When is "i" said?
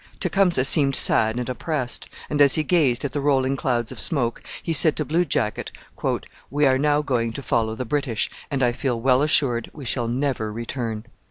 8.63-8.71